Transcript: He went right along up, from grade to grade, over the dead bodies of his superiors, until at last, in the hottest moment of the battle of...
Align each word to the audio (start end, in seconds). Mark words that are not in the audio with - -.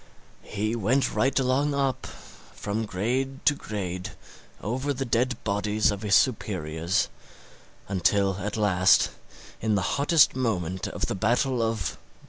He 0.41 0.75
went 0.75 1.13
right 1.13 1.37
along 1.37 1.75
up, 1.75 2.07
from 2.07 2.87
grade 2.87 3.45
to 3.45 3.53
grade, 3.53 4.13
over 4.59 4.93
the 4.95 5.05
dead 5.05 5.37
bodies 5.43 5.91
of 5.91 6.01
his 6.01 6.15
superiors, 6.15 7.07
until 7.87 8.37
at 8.39 8.57
last, 8.57 9.11
in 9.61 9.75
the 9.75 9.83
hottest 10.01 10.35
moment 10.35 10.87
of 10.87 11.05
the 11.05 11.13
battle 11.13 11.61
of... 11.61 11.99